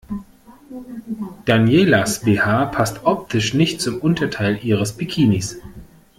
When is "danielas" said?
1.45-2.21